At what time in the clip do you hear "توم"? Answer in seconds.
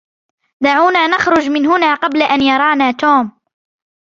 2.91-3.31